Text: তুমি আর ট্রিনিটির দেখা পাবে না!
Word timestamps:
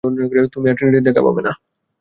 তুমি 0.53 0.67
আর 0.69 0.77
ট্রিনিটির 0.77 1.05
দেখা 1.07 1.21
পাবে 1.27 1.41
না! 1.41 1.51